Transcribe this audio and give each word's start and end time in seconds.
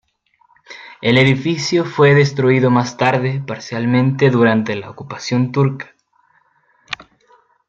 El 1.03 1.19
edificio 1.19 1.85
fue 1.85 2.15
destruido 2.15 2.71
más 2.71 2.97
tarde 2.97 3.39
parcialmente 3.45 4.31
durante 4.31 4.75
la 4.75 4.89
ocupación 4.89 5.51
turca. 5.51 5.93